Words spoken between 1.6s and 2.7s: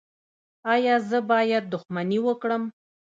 دښمني وکړم؟